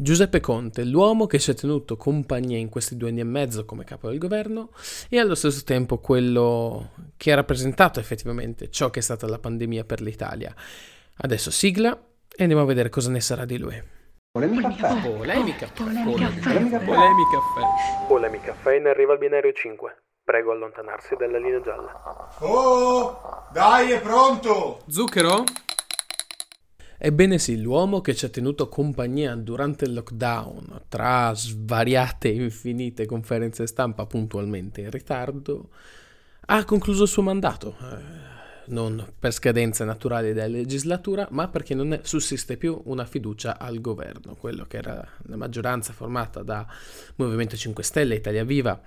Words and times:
Giuseppe 0.00 0.38
Conte, 0.38 0.84
l'uomo 0.84 1.26
che 1.26 1.40
ci 1.40 1.50
ha 1.50 1.54
tenuto 1.54 1.96
compagnia 1.96 2.56
in 2.56 2.68
questi 2.68 2.96
due 2.96 3.08
anni 3.08 3.18
e 3.18 3.24
mezzo 3.24 3.64
come 3.64 3.82
capo 3.82 4.08
del 4.08 4.18
governo 4.18 4.70
e 5.08 5.18
allo 5.18 5.34
stesso 5.34 5.64
tempo 5.64 5.98
quello 5.98 6.90
che 7.16 7.32
ha 7.32 7.34
rappresentato 7.34 7.98
effettivamente 7.98 8.70
ciò 8.70 8.90
che 8.90 9.00
è 9.00 9.02
stata 9.02 9.26
la 9.26 9.40
pandemia 9.40 9.82
per 9.82 10.00
l'Italia. 10.00 10.54
Adesso 11.16 11.50
sigla 11.50 12.00
e 12.28 12.42
andiamo 12.42 12.62
a 12.62 12.66
vedere 12.66 12.90
cosa 12.90 13.10
ne 13.10 13.20
sarà 13.20 13.44
di 13.44 13.58
lui. 13.58 13.82
Polemica 14.30 14.72
caffè. 14.72 15.10
Polemica 15.10 15.66
caffè. 15.66 15.82
Polemica 15.82 16.28
caffè. 16.28 16.84
Polemica 16.84 17.30
caffè. 17.32 18.06
Polemica 18.06 18.44
caffè 18.52 18.76
in 18.76 18.86
arriva 18.86 19.12
al 19.14 19.18
binario 19.18 19.52
5. 19.52 20.02
Prego 20.22 20.52
allontanarsi 20.52 21.16
dalla 21.16 21.38
linea 21.38 21.60
gialla. 21.60 22.28
Oh, 22.38 23.48
dai, 23.52 23.90
è 23.90 24.00
pronto! 24.00 24.78
Zucchero? 24.86 25.42
Ebbene 27.00 27.38
sì, 27.38 27.60
l'uomo 27.60 28.00
che 28.00 28.14
ci 28.14 28.24
ha 28.24 28.28
tenuto 28.28 28.68
compagnia 28.68 29.36
durante 29.36 29.84
il 29.84 29.94
lockdown, 29.94 30.82
tra 30.88 31.32
svariate 31.32 32.28
e 32.28 32.42
infinite 32.42 33.06
conferenze 33.06 33.68
stampa 33.68 34.04
puntualmente 34.04 34.80
in 34.80 34.90
ritardo, 34.90 35.68
ha 36.46 36.64
concluso 36.64 37.04
il 37.04 37.08
suo 37.08 37.22
mandato. 37.22 37.76
Eh, 37.80 38.26
non 38.68 39.12
per 39.18 39.32
scadenza 39.32 39.84
naturale 39.84 40.32
della 40.32 40.48
legislatura, 40.48 41.28
ma 41.30 41.48
perché 41.48 41.74
non 41.74 42.00
sussiste 42.02 42.56
più 42.56 42.80
una 42.86 43.04
fiducia 43.04 43.58
al 43.58 43.80
governo, 43.80 44.34
quello 44.34 44.64
che 44.66 44.78
era 44.78 45.06
la 45.22 45.36
maggioranza 45.36 45.92
formata 45.92 46.42
da 46.42 46.66
Movimento 47.16 47.56
5 47.56 47.82
Stelle, 47.82 48.16
Italia 48.16 48.44
Viva, 48.44 48.78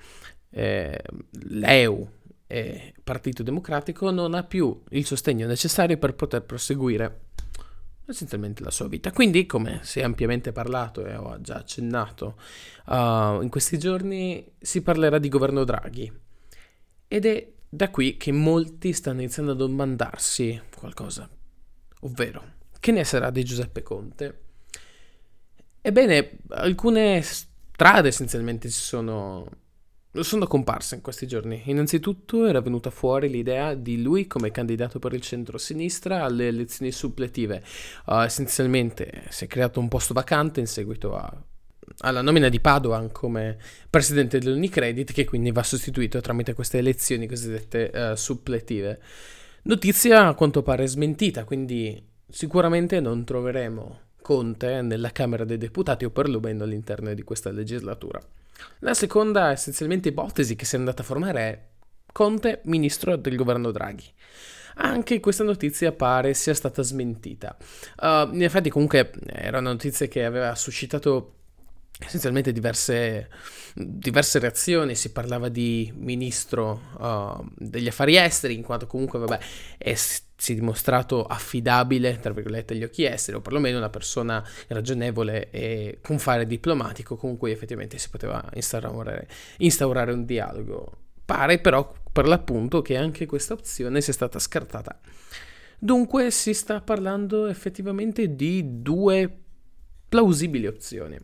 eh, 0.49 1.01
l'EU 1.47 2.09
e 2.45 2.93
Partito 3.03 3.41
Democratico, 3.41 4.11
non 4.11 4.33
ha 4.33 4.43
più 4.43 4.83
il 4.89 5.05
sostegno 5.05 5.47
necessario 5.47 5.97
per 5.97 6.13
poter 6.13 6.43
proseguire 6.43 7.29
essenzialmente 8.05 8.63
la 8.63 8.71
sua 8.71 8.87
vita. 8.87 9.11
Quindi, 9.11 9.45
come 9.45 9.79
si 9.83 9.99
è 9.99 10.03
ampiamente 10.03 10.51
parlato 10.51 11.05
e 11.05 11.15
ho 11.15 11.39
già 11.41 11.55
accennato 11.55 12.37
uh, 12.87 13.41
in 13.41 13.49
questi 13.49 13.77
giorni, 13.77 14.53
si 14.59 14.81
parlerà 14.81 15.17
di 15.17 15.29
governo 15.29 15.63
Draghi. 15.63 16.11
Ed 17.07 17.25
è 17.25 17.51
da 17.67 17.89
qui 17.89 18.17
che 18.17 18.31
molti 18.31 18.93
stanno 18.93 19.21
iniziando 19.21 19.51
a 19.51 19.55
domandarsi 19.55 20.61
qualcosa, 20.75 21.29
ovvero 22.01 22.59
che 22.79 22.91
ne 22.91 23.03
sarà 23.03 23.29
di 23.29 23.43
Giuseppe 23.43 23.83
Conte? 23.83 24.39
Ebbene, 25.81 26.39
alcune 26.49 27.21
strade 27.21 28.07
essenzialmente 28.07 28.69
si 28.69 28.79
sono 28.79 29.47
sono 30.19 30.45
comparse 30.45 30.95
in 30.95 31.01
questi 31.01 31.25
giorni. 31.25 31.61
Innanzitutto 31.65 32.45
era 32.45 32.59
venuta 32.59 32.89
fuori 32.89 33.29
l'idea 33.29 33.73
di 33.73 34.01
lui 34.01 34.27
come 34.27 34.51
candidato 34.51 34.99
per 34.99 35.13
il 35.13 35.21
centro-sinistra 35.21 36.23
alle 36.23 36.47
elezioni 36.47 36.91
suppletive. 36.91 37.63
Uh, 38.05 38.21
essenzialmente 38.21 39.23
si 39.29 39.45
è 39.45 39.47
creato 39.47 39.79
un 39.79 39.87
posto 39.87 40.13
vacante 40.13 40.59
in 40.59 40.67
seguito 40.67 41.15
a, 41.15 41.31
alla 41.99 42.21
nomina 42.21 42.49
di 42.49 42.59
Padoan 42.59 43.11
come 43.11 43.57
presidente 43.89 44.39
dell'Unicredit, 44.39 45.13
che 45.13 45.25
quindi 45.25 45.51
va 45.51 45.63
sostituito 45.63 46.19
tramite 46.19 46.53
queste 46.53 46.79
elezioni 46.79 47.27
cosiddette 47.27 47.91
uh, 47.93 48.15
suppletive. 48.15 48.99
Notizia 49.63 50.27
a 50.27 50.33
quanto 50.33 50.61
pare 50.61 50.87
smentita, 50.87 51.45
quindi 51.45 52.03
sicuramente 52.27 52.99
non 52.99 53.23
troveremo 53.23 53.99
Conte 54.21 54.81
nella 54.81 55.11
Camera 55.11 55.45
dei 55.45 55.57
Deputati 55.57 56.03
o 56.03 56.09
perlomeno 56.09 56.63
all'interno 56.63 57.13
di 57.13 57.23
questa 57.23 57.51
legislatura. 57.51 58.21
La 58.79 58.93
seconda 58.93 59.51
essenzialmente 59.51 60.09
ipotesi 60.09 60.55
che 60.55 60.65
si 60.65 60.75
è 60.75 60.79
andata 60.79 61.01
a 61.01 61.05
formare 61.05 61.41
è 61.41 61.69
Conte, 62.11 62.61
ministro 62.65 63.15
del 63.15 63.35
governo 63.35 63.71
Draghi. 63.71 64.11
Anche 64.75 65.19
questa 65.19 65.43
notizia 65.43 65.91
pare 65.91 66.33
sia 66.33 66.53
stata 66.53 66.81
smentita. 66.81 67.55
Uh, 68.01 68.33
in 68.33 68.43
effetti 68.43 68.69
comunque 68.69 69.11
era 69.27 69.59
una 69.59 69.71
notizia 69.71 70.07
che 70.07 70.25
aveva 70.25 70.55
suscitato 70.55 71.40
essenzialmente 72.05 72.51
diverse, 72.51 73.29
diverse, 73.73 74.39
reazioni, 74.39 74.95
si 74.95 75.11
parlava 75.11 75.49
di 75.49 75.91
ministro 75.95 76.81
uh, 76.97 77.47
degli 77.55 77.87
affari 77.87 78.17
esteri, 78.17 78.55
in 78.55 78.63
quanto 78.63 78.87
comunque 78.87 79.19
vabbè, 79.19 79.39
è, 79.77 79.93
si 79.93 80.51
è 80.51 80.55
dimostrato 80.55 81.25
affidabile, 81.25 82.19
tra 82.19 82.33
virgolette, 82.33 82.73
agli 82.73 82.83
occhi 82.83 83.05
esteri, 83.05 83.37
o 83.37 83.41
perlomeno 83.41 83.77
una 83.77 83.89
persona 83.89 84.43
ragionevole 84.67 85.49
e 85.51 85.99
con 86.01 86.17
fare 86.19 86.45
diplomatico 86.45 87.15
con 87.15 87.37
cui 87.37 87.51
effettivamente 87.51 87.97
si 87.97 88.09
poteva 88.09 88.43
instaurare, 88.53 89.27
instaurare 89.57 90.11
un 90.11 90.25
dialogo. 90.25 90.97
Pare 91.23 91.59
però 91.59 91.93
per 92.11 92.27
l'appunto 92.27 92.81
che 92.81 92.97
anche 92.97 93.25
questa 93.25 93.53
opzione 93.53 94.01
sia 94.01 94.13
stata 94.13 94.39
scartata. 94.39 94.99
Dunque 95.77 96.29
si 96.29 96.53
sta 96.53 96.81
parlando 96.81 97.47
effettivamente 97.47 98.35
di 98.35 98.81
due 98.81 99.37
plausibili 100.11 100.67
opzioni. 100.67 101.17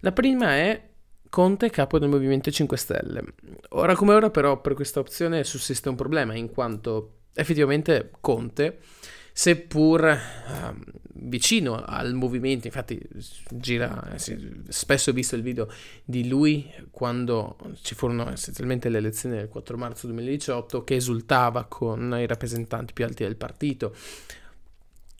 La 0.00 0.12
prima 0.12 0.56
è 0.56 0.88
Conte 1.28 1.68
capo 1.68 1.98
del 1.98 2.08
Movimento 2.08 2.50
5 2.50 2.74
Stelle. 2.78 3.22
Ora 3.70 3.94
come 3.94 4.14
ora 4.14 4.30
però 4.30 4.62
per 4.62 4.72
questa 4.72 4.98
opzione 4.98 5.44
sussiste 5.44 5.90
un 5.90 5.94
problema 5.94 6.34
in 6.34 6.48
quanto 6.48 7.16
effettivamente 7.34 8.12
Conte, 8.22 8.78
seppur 9.34 10.04
uh, 10.04 10.74
vicino 11.12 11.84
al 11.84 12.14
movimento, 12.14 12.66
infatti 12.66 12.98
gira, 13.50 14.14
sì, 14.16 14.62
spesso 14.68 15.10
ho 15.10 15.12
visto 15.12 15.36
il 15.36 15.42
video 15.42 15.70
di 16.02 16.26
lui 16.26 16.66
quando 16.90 17.58
ci 17.82 17.94
furono 17.94 18.30
essenzialmente 18.32 18.88
le 18.88 18.98
elezioni 18.98 19.36
del 19.36 19.48
4 19.48 19.76
marzo 19.76 20.06
2018 20.06 20.82
che 20.82 20.94
esultava 20.94 21.66
con 21.66 22.16
i 22.18 22.26
rappresentanti 22.26 22.94
più 22.94 23.04
alti 23.04 23.22
del 23.22 23.36
partito, 23.36 23.94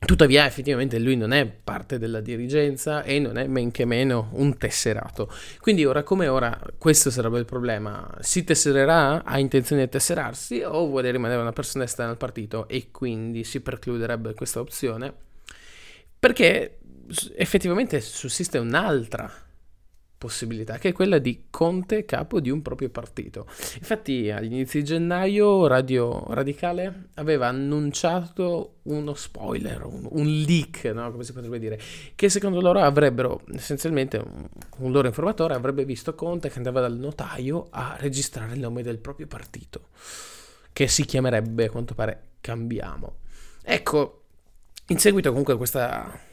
Tuttavia, 0.05 0.47
effettivamente, 0.47 0.99
lui 0.99 1.15
non 1.15 1.33
è 1.33 1.47
parte 1.47 1.99
della 1.99 2.21
dirigenza 2.21 3.03
e 3.03 3.19
non 3.19 3.37
è 3.37 3.47
men 3.47 3.71
che 3.71 3.85
meno 3.85 4.31
un 4.33 4.57
tesserato. 4.57 5.31
Quindi, 5.61 5.85
ora 5.85 6.03
come 6.03 6.27
ora, 6.27 6.59
questo 6.79 7.11
sarebbe 7.11 7.39
il 7.39 7.45
problema. 7.45 8.11
Si 8.21 8.43
tessererà? 8.43 9.23
Ha 9.25 9.39
intenzione 9.39 9.85
di 9.85 9.91
tesserarsi 9.91 10.63
o 10.63 10.87
vuole 10.87 11.11
rimanere 11.11 11.41
una 11.41 11.53
persona 11.53 11.85
esterna 11.85 12.13
al 12.13 12.17
partito 12.17 12.67
e 12.67 12.91
quindi 12.91 13.45
si 13.45 13.61
precluderebbe 13.61 14.35
questa 14.35 14.61
opzione? 14.61 15.13
Perché 16.19 16.79
effettivamente 17.37 18.01
sussiste 18.01 18.59
un'altra 18.59 19.31
possibilità, 20.21 20.77
che 20.77 20.91
è 20.91 20.93
quella 20.93 21.17
di 21.17 21.45
Conte 21.49 22.05
capo 22.05 22.41
di 22.41 22.51
un 22.51 22.61
proprio 22.61 22.91
partito. 22.91 23.47
Infatti 23.79 24.31
agli 24.31 24.53
inizi 24.53 24.81
di 24.81 24.85
gennaio 24.85 25.67
Radio 25.67 26.27
Radicale 26.29 27.09
aveva 27.15 27.49
annunciato 27.49 28.81
uno 28.83 29.15
spoiler, 29.15 29.87
un, 29.87 30.07
un 30.11 30.27
leak, 30.27 30.85
no? 30.95 31.11
come 31.11 31.25
si 31.25 31.33
potrebbe 31.33 31.59
dire, 31.59 31.81
che 32.15 32.29
secondo 32.29 32.61
loro 32.61 32.81
avrebbero, 32.81 33.41
essenzialmente 33.55 34.19
un, 34.19 34.47
un 34.81 34.93
loro 34.93 35.07
informatore 35.07 35.55
avrebbe 35.55 35.87
visto 35.87 36.15
Conte 36.15 36.51
che 36.51 36.59
andava 36.59 36.81
dal 36.81 36.99
notaio 36.99 37.69
a 37.71 37.97
registrare 37.99 38.53
il 38.53 38.61
nome 38.61 38.83
del 38.83 38.99
proprio 38.99 39.27
partito, 39.27 39.89
che 40.75 40.87
si 40.87 41.07
chiamerebbe 41.07 41.65
a 41.65 41.71
quanto 41.71 41.95
pare 41.95 42.25
Cambiamo. 42.43 43.21
Ecco, 43.63 44.25
in 44.89 44.99
seguito 44.99 45.31
comunque 45.31 45.55
a 45.55 45.57
questa 45.57 46.29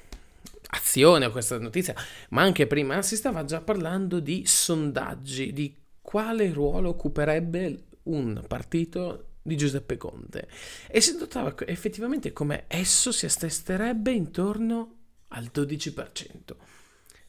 azione 0.97 1.25
o 1.25 1.31
questa 1.31 1.59
notizia, 1.59 1.95
ma 2.29 2.41
anche 2.41 2.65
prima 2.65 3.01
si 3.03 3.15
stava 3.15 3.45
già 3.45 3.61
parlando 3.61 4.19
di 4.19 4.43
sondaggi, 4.45 5.53
di 5.53 5.75
quale 6.01 6.51
ruolo 6.51 6.89
occuperebbe 6.89 7.83
un 8.03 8.43
partito 8.47 9.25
di 9.41 9.55
Giuseppe 9.55 9.97
Conte 9.97 10.47
e 10.87 10.99
si 10.99 11.15
notava 11.17 11.53
effettivamente 11.65 12.33
come 12.33 12.65
esso 12.67 13.11
si 13.11 13.25
attesterebbe 13.25 14.11
intorno 14.11 14.95
al 15.29 15.49
12%. 15.53 15.93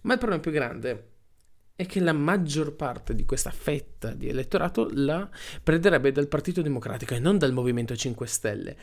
Ma 0.03 0.15
il 0.15 0.19
problema 0.19 0.43
più 0.43 0.51
grande 0.51 1.11
è 1.77 1.87
che 1.87 2.01
la 2.01 2.13
maggior 2.13 2.75
parte 2.75 3.15
di 3.15 3.25
questa 3.25 3.51
fetta 3.51 4.13
di 4.13 4.29
elettorato 4.29 4.89
la 4.93 5.29
prenderebbe 5.63 6.11
dal 6.11 6.27
Partito 6.27 6.63
Democratico 6.63 7.15
e 7.15 7.21
non 7.21 7.39
dal 7.39 7.53
Movimento 7.53 7.95
5 7.95 8.27
Stelle. 8.27 8.77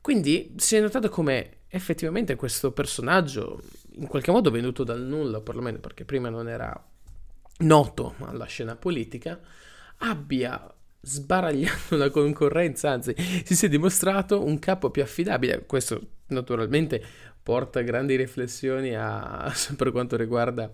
Quindi 0.00 0.54
si 0.56 0.76
è 0.76 0.80
notato 0.80 1.08
come 1.08 1.61
effettivamente 1.74 2.36
questo 2.36 2.70
personaggio, 2.70 3.62
in 3.92 4.06
qualche 4.06 4.30
modo 4.30 4.50
venuto 4.50 4.84
dal 4.84 5.00
nulla, 5.00 5.40
perlomeno 5.40 5.78
perché 5.78 6.04
prima 6.04 6.28
non 6.28 6.46
era 6.46 6.70
noto 7.60 8.14
alla 8.20 8.44
scena 8.44 8.76
politica, 8.76 9.40
abbia 9.98 10.70
sbaragliato 11.00 11.96
la 11.96 12.10
concorrenza, 12.10 12.90
anzi 12.90 13.14
si 13.16 13.56
sia 13.56 13.70
dimostrato 13.70 14.44
un 14.44 14.58
capo 14.58 14.90
più 14.90 15.00
affidabile. 15.00 15.64
Questo 15.64 16.00
naturalmente 16.26 17.02
porta 17.42 17.80
grandi 17.80 18.16
riflessioni 18.16 18.94
a, 18.94 19.50
per 19.74 19.92
quanto 19.92 20.18
riguarda 20.18 20.70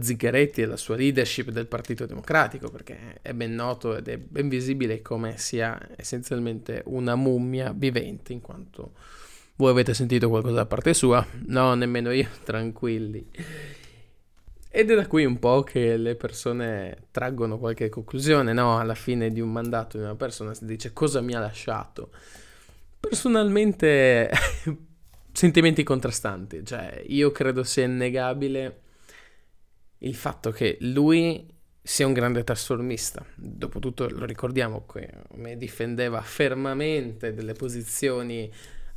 Zingaretti 0.00 0.60
e 0.60 0.66
la 0.66 0.76
sua 0.76 0.94
leadership 0.94 1.50
del 1.50 1.66
Partito 1.66 2.06
Democratico, 2.06 2.70
perché 2.70 3.18
è 3.20 3.32
ben 3.34 3.52
noto 3.52 3.96
ed 3.96 4.06
è 4.06 4.16
ben 4.16 4.48
visibile 4.48 5.02
come 5.02 5.38
sia 5.38 5.76
essenzialmente 5.96 6.82
una 6.86 7.16
mummia 7.16 7.72
vivente, 7.74 8.32
in 8.32 8.40
quanto 8.40 8.92
voi 9.60 9.70
avete 9.72 9.92
sentito 9.92 10.30
qualcosa 10.30 10.54
da 10.54 10.66
parte 10.66 10.94
sua? 10.94 11.24
No, 11.46 11.74
nemmeno 11.74 12.10
io, 12.10 12.28
tranquilli. 12.44 13.28
Ed 14.72 14.90
è 14.90 14.94
da 14.94 15.06
qui 15.06 15.24
un 15.24 15.38
po' 15.38 15.62
che 15.62 15.96
le 15.96 16.14
persone 16.14 17.08
traggono 17.10 17.58
qualche 17.58 17.88
conclusione, 17.88 18.52
no? 18.52 18.78
Alla 18.78 18.94
fine 18.94 19.30
di 19.30 19.40
un 19.40 19.50
mandato 19.50 19.98
di 19.98 20.04
una 20.04 20.14
persona 20.14 20.54
si 20.54 20.64
dice 20.64 20.92
cosa 20.92 21.20
mi 21.20 21.34
ha 21.34 21.40
lasciato. 21.40 22.10
Personalmente 22.98 24.30
sentimenti 25.32 25.82
contrastanti, 25.82 26.64
cioè 26.64 27.02
io 27.08 27.30
credo 27.30 27.62
sia 27.62 27.84
innegabile 27.84 28.80
il 29.98 30.14
fatto 30.14 30.50
che 30.50 30.78
lui 30.80 31.46
sia 31.82 32.06
un 32.06 32.12
grande 32.14 32.44
trasformista. 32.44 33.24
Dopotutto 33.34 34.08
lo 34.08 34.24
ricordiamo 34.24 34.84
come 34.86 35.56
difendeva 35.58 36.22
fermamente 36.22 37.34
delle 37.34 37.52
posizioni, 37.52 38.50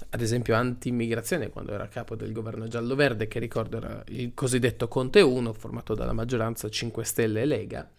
ad 0.10 0.22
esempio 0.22 0.56
anti-immigrazione, 0.56 1.50
quando 1.50 1.74
era 1.74 1.88
capo 1.88 2.16
del 2.16 2.32
governo 2.32 2.68
giallo-verde, 2.68 3.28
che 3.28 3.40
ricordo 3.40 3.78
era 3.78 4.04
il 4.08 4.34
cosiddetto 4.34 4.88
Conte 4.88 5.22
1, 5.22 5.54
formato 5.54 5.94
dalla 5.94 6.14
maggioranza 6.14 6.70
5 6.70 7.04
Stelle 7.04 7.42
e 7.42 7.46
Lega, 7.46 7.90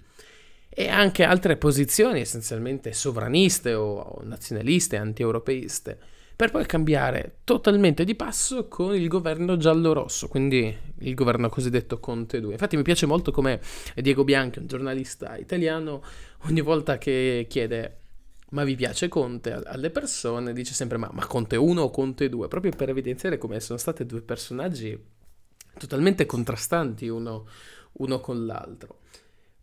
e 0.68 0.88
anche 0.88 1.24
altre 1.24 1.56
posizioni 1.56 2.20
essenzialmente 2.20 2.92
sovraniste 2.92 3.74
o 3.74 4.20
nazionaliste, 4.24 4.96
anti-europeiste 4.96 5.98
per 6.36 6.50
poi 6.50 6.66
cambiare 6.66 7.36
totalmente 7.44 8.02
di 8.02 8.16
passo 8.16 8.66
con 8.66 8.94
il 8.94 9.06
governo 9.06 9.56
giallo-rosso, 9.56 10.26
quindi 10.26 10.76
il 10.98 11.14
governo 11.14 11.48
cosiddetto 11.48 12.00
Conte 12.00 12.40
2. 12.40 12.52
Infatti 12.52 12.76
mi 12.76 12.82
piace 12.82 13.06
molto 13.06 13.30
come 13.30 13.60
Diego 13.94 14.24
Bianchi, 14.24 14.58
un 14.58 14.66
giornalista 14.66 15.36
italiano, 15.36 16.02
ogni 16.46 16.60
volta 16.60 16.98
che 16.98 17.46
chiede 17.48 17.98
ma 18.54 18.62
vi 18.62 18.76
piace 18.76 19.08
Conte 19.08 19.52
alle 19.52 19.90
persone, 19.90 20.52
dice 20.52 20.74
sempre 20.74 20.96
ma, 20.96 21.10
ma 21.12 21.26
Conte 21.26 21.56
1 21.56 21.82
o 21.82 21.90
Conte 21.90 22.28
2, 22.28 22.48
proprio 22.48 22.70
per 22.74 22.88
evidenziare 22.88 23.36
come 23.36 23.58
sono 23.58 23.78
stati 23.78 24.06
due 24.06 24.22
personaggi 24.22 24.98
totalmente 25.76 26.24
contrastanti 26.24 27.08
uno, 27.08 27.46
uno 27.94 28.20
con 28.20 28.46
l'altro. 28.46 29.00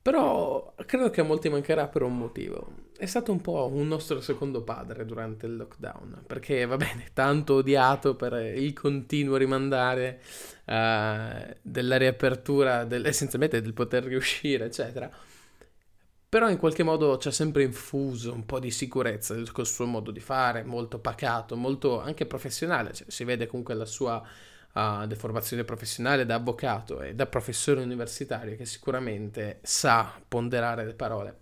Però 0.02 0.74
credo 0.86 1.10
che 1.10 1.22
a 1.22 1.24
molti 1.24 1.48
mancherà 1.48 1.88
per 1.88 2.02
un 2.02 2.18
motivo. 2.18 2.90
È 2.98 3.06
stato 3.06 3.32
un 3.32 3.40
po' 3.40 3.70
un 3.72 3.88
nostro 3.88 4.20
secondo 4.20 4.62
padre 4.62 5.06
durante 5.06 5.46
il 5.46 5.56
lockdown, 5.56 6.24
perché 6.28 6.66
va 6.66 6.76
bene, 6.76 7.12
tanto 7.14 7.56
odiato 7.56 8.16
per 8.16 8.34
il 8.34 8.74
continuo 8.74 9.38
rimandare 9.38 10.20
uh, 10.66 11.56
della 11.62 11.98
riapertura, 11.98 12.84
del, 12.84 13.06
essenzialmente 13.06 13.62
del 13.62 13.74
poter 13.74 14.04
riuscire, 14.04 14.66
eccetera. 14.66 15.10
Però 16.32 16.50
in 16.50 16.56
qualche 16.56 16.84
modo 16.84 17.18
ci 17.18 17.28
ha 17.28 17.32
sempre 17.32 17.64
infuso 17.64 18.32
un 18.32 18.46
po' 18.46 18.62
di 18.62 18.72
sicurezza 18.72 19.36
col 19.52 19.68
suo 19.68 19.86
modo 19.86 20.12
di 20.12 20.22
fare, 20.22 20.64
molto 20.64 20.98
pacato, 20.98 21.58
molto 21.58 22.00
anche 22.00 22.26
professionale, 22.26 22.94
cioè, 22.94 23.12
si 23.12 23.26
vede 23.26 23.48
comunque 23.48 23.74
la 23.74 23.84
sua 23.84 24.26
uh, 24.72 25.06
di 25.08 25.16
formazione 25.16 25.66
professionale 25.66 26.26
da 26.26 26.36
avvocato 26.36 27.02
e 27.02 27.16
da 27.16 27.26
professore 27.26 27.82
universitario 27.82 28.56
che 28.56 28.66
sicuramente 28.66 29.60
sa 29.62 30.22
ponderare 30.26 30.86
le 30.86 30.94
parole. 30.94 31.40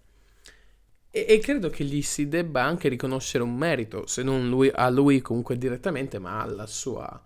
E, 1.12 1.24
e 1.30 1.38
credo 1.38 1.70
che 1.70 1.84
gli 1.84 2.02
si 2.02 2.28
debba 2.28 2.64
anche 2.64 2.90
riconoscere 2.90 3.44
un 3.44 3.56
merito, 3.56 4.08
se 4.08 4.24
non 4.24 4.50
lui, 4.50 4.72
a 4.74 4.90
lui 4.90 5.22
comunque 5.22 5.60
direttamente, 5.60 6.18
ma 6.18 6.42
alla 6.42 6.66
sua, 6.66 7.22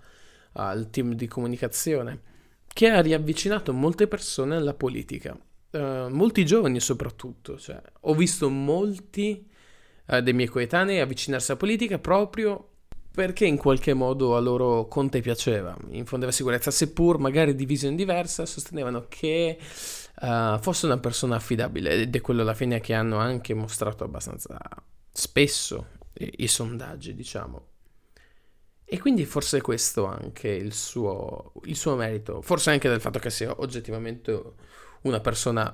al 0.52 0.90
team 0.90 1.14
di 1.14 1.28
comunicazione, 1.28 2.20
che 2.68 2.90
ha 2.90 3.00
riavvicinato 3.00 3.72
molte 3.72 4.10
persone 4.10 4.58
alla 4.58 4.74
politica. 4.74 5.40
Uh, 5.74 6.08
molti 6.10 6.46
giovani 6.46 6.80
soprattutto, 6.80 7.58
cioè, 7.58 7.82
ho 8.02 8.14
visto 8.14 8.48
molti 8.48 9.50
uh, 10.06 10.20
dei 10.20 10.34
miei 10.34 10.48
coetanei 10.48 11.00
avvicinarsi 11.00 11.50
alla 11.50 11.60
politica 11.60 11.98
proprio 11.98 12.74
perché 13.14 13.46
in 13.46 13.58
qualche 13.58 13.94
modo 13.94 14.36
a 14.36 14.40
loro 14.40 14.88
Conte 14.88 15.22
piaceva, 15.22 15.76
infondeva 15.90 16.32
sicurezza, 16.32 16.72
seppur 16.72 17.20
magari 17.20 17.54
di 17.54 17.66
visione 17.66 17.96
diversa, 17.96 18.46
sostenevano 18.46 19.06
che 19.08 19.58
uh, 20.22 20.60
fosse 20.60 20.88
una 20.88 20.98
persona 20.98 21.36
affidabile 21.36 21.92
ed 21.92 22.16
è 22.16 22.22
quello 22.22 22.42
alla 22.42 22.56
fine 22.56 22.80
che 22.80 22.94
hanno 22.94 23.18
anche 23.18 23.54
mostrato 23.54 24.04
abbastanza 24.04 24.58
spesso 25.12 25.88
i, 26.14 26.34
i 26.38 26.48
sondaggi, 26.48 27.14
diciamo. 27.14 27.68
E 28.84 29.00
quindi 29.00 29.26
forse 29.26 29.62
questo 29.62 30.06
anche 30.06 30.50
il 30.50 30.74
suo, 30.74 31.54
il 31.66 31.76
suo 31.76 31.96
merito, 31.96 32.42
forse 32.42 32.72
anche 32.72 32.90
del 32.90 33.02
fatto 33.02 33.20
che 33.20 33.30
sia 33.30 33.54
oggettivamente 33.60 34.42
una 35.04 35.20
persona 35.20 35.74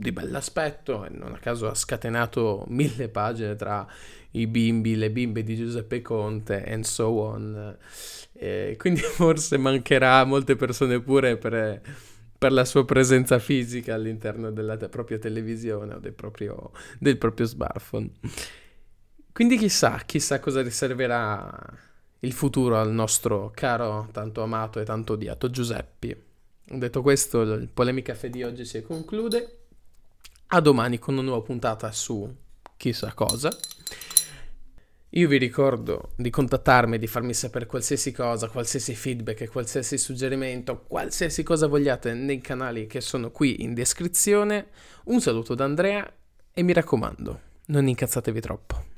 di 0.00 0.12
bell'aspetto 0.12 1.04
e 1.04 1.10
non 1.10 1.34
a 1.34 1.38
caso 1.38 1.68
ha 1.68 1.74
scatenato 1.74 2.64
mille 2.68 3.08
pagine 3.08 3.54
tra 3.56 3.86
i 4.32 4.46
bimbi, 4.46 4.96
le 4.96 5.10
bimbe 5.10 5.42
di 5.42 5.56
Giuseppe 5.56 6.02
Conte 6.02 6.64
and 6.64 6.84
so 6.84 7.08
on. 7.08 7.76
E 8.32 8.76
quindi 8.78 9.00
forse 9.04 9.58
mancherà 9.58 10.20
a 10.20 10.24
molte 10.24 10.56
persone 10.56 11.00
pure 11.00 11.36
per, 11.36 11.80
per, 12.38 12.52
la 12.52 12.64
sua 12.64 12.84
presenza 12.84 13.38
fisica 13.38 13.94
all'interno 13.94 14.50
della 14.50 14.76
te- 14.76 14.88
propria 14.88 15.18
televisione 15.18 15.94
o 15.94 15.98
del 15.98 16.14
proprio, 16.14 16.70
del 16.98 17.18
proprio 17.18 17.46
smartphone. 17.46 18.10
Quindi 19.32 19.56
chissà, 19.58 20.00
chissà 20.06 20.40
cosa 20.40 20.62
riserverà 20.62 21.50
il 22.20 22.32
futuro 22.32 22.78
al 22.78 22.92
nostro 22.92 23.50
caro, 23.54 24.08
tanto 24.12 24.42
amato 24.42 24.80
e 24.80 24.84
tanto 24.84 25.14
odiato 25.14 25.50
Giuseppe. 25.50 26.24
Detto 26.72 27.02
questo, 27.02 27.40
il 27.42 27.68
Polemica 27.68 28.12
Caffè 28.12 28.30
di 28.30 28.44
oggi 28.44 28.64
si 28.64 28.80
conclude. 28.82 29.58
A 30.52 30.60
domani 30.60 31.00
con 31.00 31.14
una 31.14 31.22
nuova 31.22 31.42
puntata 31.42 31.90
su 31.90 32.32
chissà 32.76 33.12
cosa. 33.12 33.50
Io 35.10 35.26
vi 35.26 35.36
ricordo 35.36 36.12
di 36.14 36.30
contattarmi, 36.30 36.96
di 36.96 37.08
farmi 37.08 37.34
sapere 37.34 37.66
qualsiasi 37.66 38.12
cosa, 38.12 38.48
qualsiasi 38.48 38.94
feedback, 38.94 39.50
qualsiasi 39.50 39.98
suggerimento, 39.98 40.84
qualsiasi 40.86 41.42
cosa 41.42 41.66
vogliate 41.66 42.14
nei 42.14 42.40
canali 42.40 42.86
che 42.86 43.00
sono 43.00 43.32
qui 43.32 43.64
in 43.64 43.74
descrizione. 43.74 44.68
Un 45.06 45.20
saluto 45.20 45.56
da 45.56 45.64
Andrea 45.64 46.08
e 46.52 46.62
mi 46.62 46.72
raccomando, 46.72 47.40
non 47.66 47.88
incazzatevi 47.88 48.40
troppo. 48.40 48.89